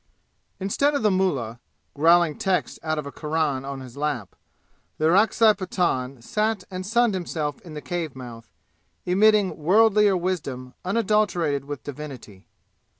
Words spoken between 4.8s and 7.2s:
the Orakzai Pathan sat and sunned